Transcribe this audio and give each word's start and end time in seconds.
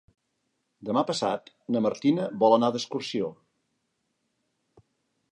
Demà 0.89 1.01
passat 1.09 1.51
na 1.75 1.81
Martina 1.85 2.25
vol 2.43 2.55
anar 2.57 2.69
d'excursió. 2.75 3.29